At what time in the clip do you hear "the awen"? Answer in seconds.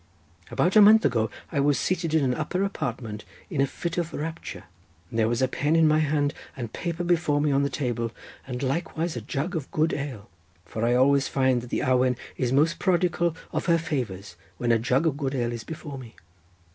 11.69-12.17